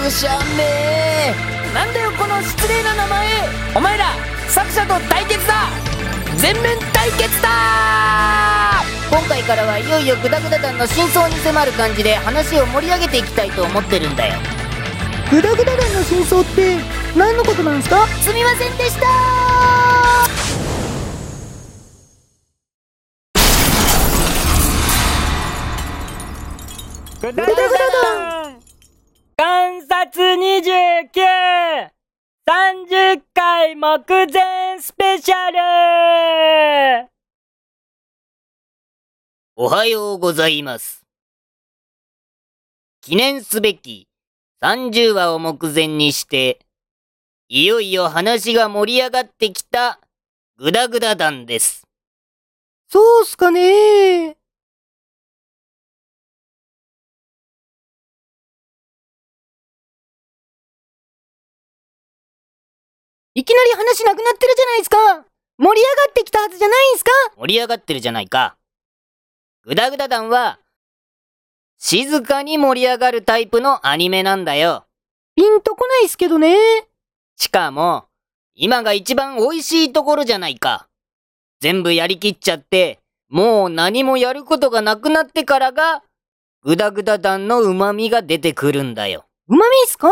[0.00, 1.34] くしゃめ
[1.74, 3.28] なんだよこの失礼な名前。
[3.76, 4.06] お前ら
[4.48, 5.68] 作者と対決だ。
[6.36, 7.48] 全面対決だ。
[9.10, 14.40] 今回からはいよいよグダグダ団の真相に迫る感じで話を盛り上げていきたいと思ってるんだよ。
[15.30, 16.78] グダグダ団の真相って
[17.14, 18.06] 何のことなんですか？
[18.22, 19.06] すみませんでした。
[27.20, 28.39] グダグダ
[30.10, 30.34] 団観察
[32.44, 37.08] 29!30 回目前スペシャル。
[39.56, 41.04] おはようございます。
[43.02, 44.08] 記念すべき
[44.62, 46.58] 30話を目前にして
[47.48, 50.00] いよいよ話が盛り上がってきた
[50.58, 51.86] グダグダ団です。
[52.88, 54.39] そうっすかね
[63.40, 64.96] いきなり話なくなってるじゃないですか
[65.56, 68.58] 盛り上がってきたはずじゃないんすか盛り上がってるじゃないか。
[69.64, 70.58] グダグダ団は、
[71.78, 74.84] 静かに盛り上がるタイプのアニメなんだよ。
[75.36, 76.54] ピンとこないっすけどね。
[77.36, 78.08] しかも、
[78.54, 80.88] 今が一番美味しいところじゃないか。
[81.60, 82.98] 全部やりきっちゃって、
[83.30, 86.02] もう何もやることがなくなってからが、
[86.60, 89.24] グダグダ団の旨味が出てくるんだよ。
[89.48, 90.10] うまみっすか？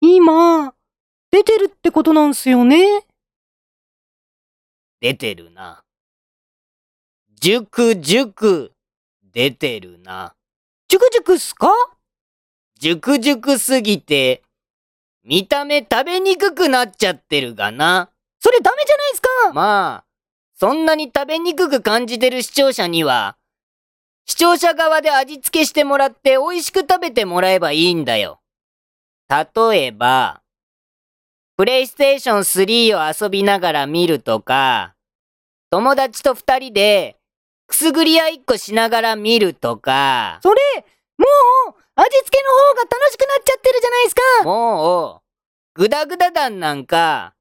[0.00, 0.72] 今、
[1.34, 3.02] 出てるってことなんすよね。
[5.00, 5.82] 出てるな。
[7.40, 8.70] 熟熟、
[9.32, 10.36] 出てるな。
[10.86, 11.72] ジュクジュクっすか？
[12.78, 14.44] 熟熟すぎて、
[15.24, 18.10] 見た目食べにくくなっちゃってるがな。
[18.38, 19.28] それダメじゃないっすか？
[19.52, 20.04] まあ、
[20.56, 23.36] そんなに食べにくく感じてる視聴者には、
[24.26, 28.38] 視聴者側で味付けしてもらって美味しく食べてもらえばいいんだよ。
[29.28, 30.42] 例えば、
[31.56, 34.94] プレイステーション3を遊びながら見るとか、
[35.70, 37.16] 友達と二人で、
[37.68, 40.60] くすぐり合いっこしながら見るとか、それ、
[41.16, 41.26] も
[41.70, 44.22] う、味付けの方が楽しくなっちゃってるじゃないっすか。
[44.44, 45.22] も
[45.76, 47.34] う、ぐだぐだ団なんか、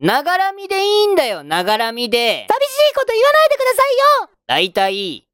[0.00, 2.46] ながらみでいいんだよ、ながらみで。
[2.48, 4.30] 寂しいこと言わないでくださいよ。
[4.46, 5.26] だいたい、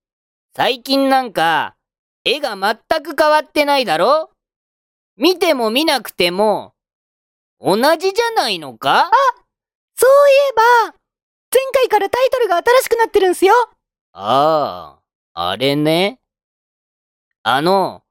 [0.57, 1.77] 最近なんか、
[2.25, 4.31] 絵が全く変わってないだろ？
[5.17, 6.73] 見ても見なくても、
[7.61, 9.11] 同じじゃないのか？
[9.95, 10.53] そういえ
[10.91, 10.95] ば、
[11.53, 13.55] 前回からタイトルが新しくなってるんすよ
[14.13, 14.99] あ
[15.33, 16.21] あ、あれね。
[17.43, 18.03] あの、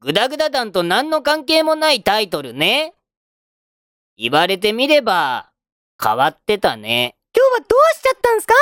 [0.00, 2.94] ぐだぐだ団と何の関係もないタイトルね。
[4.16, 5.50] 言われてみれば、
[6.00, 7.16] 変わってたね。
[7.36, 8.54] 今日はどうしちゃったんすか？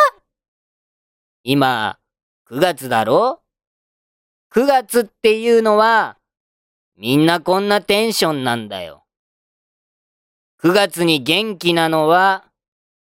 [1.43, 1.98] 今、
[2.50, 3.43] 9月だろ
[4.54, 6.16] ?9 月っていうのは、
[6.97, 9.06] みんなこんなテンションなんだよ。
[10.62, 12.44] 9月に元気なのは、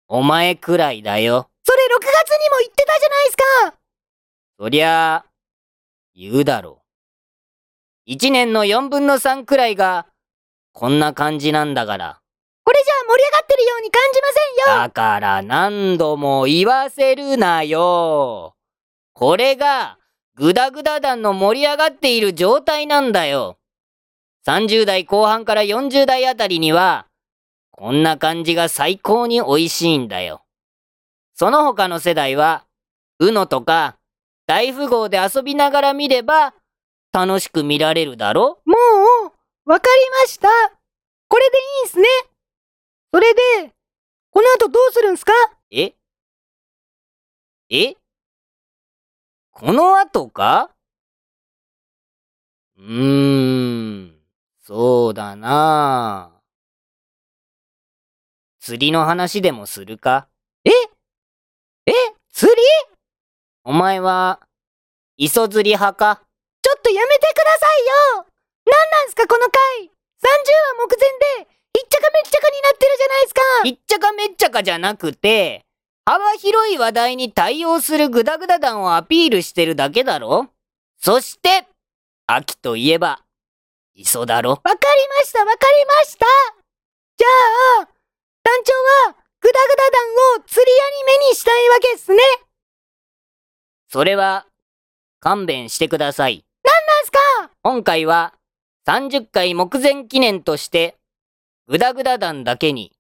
[0.07, 1.49] お前くらいだよ。
[1.65, 3.79] それ6月にも言ってたじゃないっすか
[4.61, 5.25] そりゃあ、
[6.15, 6.83] 言うだろ
[8.07, 8.11] う。
[8.11, 10.07] 1年の4分の3くらいが、
[10.73, 12.21] こんな感じなんだから。
[12.65, 14.29] これじゃあ盛り上がってるように感じま
[14.67, 18.57] せんよだから何度も言わせるなよ。
[19.15, 19.99] これが、
[20.37, 23.57] グダグダ団の盛り上がっている状態なんだよ。
[24.47, 27.08] 30代後半から40代あたりには、
[27.79, 30.43] こんな感じが最高に美味しいんだよ。
[31.35, 32.67] その他の世代は、
[33.21, 33.97] うのとか、
[34.49, 36.55] 大富豪で遊びながら見れば、
[37.13, 38.61] 楽しく見られるだろ？
[38.65, 40.49] もう、わかりました。
[41.29, 42.09] これでいいんすね。
[43.15, 43.73] それで、
[44.31, 45.33] この後どうするんすか？
[45.71, 45.93] え？
[47.71, 47.95] え？
[49.53, 50.71] この後か？
[52.77, 54.19] うーん、
[54.65, 56.38] そうだなあ
[58.69, 60.29] 釣りの話でもするか？
[60.67, 60.71] え？
[61.87, 61.93] え？
[62.31, 62.61] 釣り？
[63.65, 64.41] お前は、
[65.17, 66.21] 磯釣り派か？
[66.61, 67.67] ちょっとやめてくださ
[68.13, 68.27] いよ！
[68.67, 69.91] なんなんすかこの回 !30 話
[70.87, 73.41] 目前で、ひっちゃかめっちゃかになってるじゃないですか！
[73.65, 75.65] ひっちゃかめっちゃかじゃなくて、
[76.05, 80.51] 幅広い話題に対応するグダグダ団をアピールしてるだけだろ？
[81.01, 81.67] そして、
[82.27, 83.25] 秋といえば、
[83.95, 84.51] 磯だろ？
[84.51, 84.77] わかり
[85.21, 86.27] ましたわかりました！
[87.17, 87.89] じゃあ、
[88.49, 88.73] 団長
[89.11, 90.75] は、グダグダ団を釣りア
[91.13, 92.23] ニメにしたいわけっすね
[93.91, 94.47] それは、
[95.21, 96.47] 勘弁してください。
[96.65, 96.71] な
[97.03, 97.19] んすか？
[97.63, 98.33] 今回は、
[98.87, 100.97] 30回目前記念として、
[101.67, 102.97] グダグダ団だけに、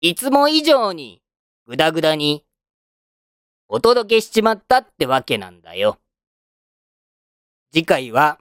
[0.00, 1.20] いつも以上に、
[1.66, 2.44] グダグダに、
[3.66, 5.98] お届けしちまったってわけなんだよ。
[7.72, 8.38] 次回は、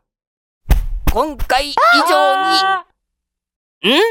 [1.12, 1.76] 今回以
[2.08, 2.86] 上あ
[3.82, 4.02] に、ん？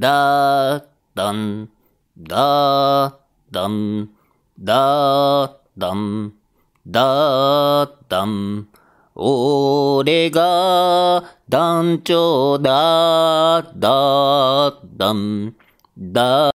[0.00, 1.68] だーだん、
[2.16, 3.14] だー
[3.50, 4.08] だん、
[4.58, 6.32] だーだん、
[6.86, 8.68] だーだん。
[9.14, 15.54] 俺が団長だーだーだん、
[15.98, 16.48] だ